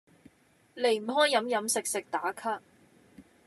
[0.75, 2.59] 離唔開飲飲食食打卡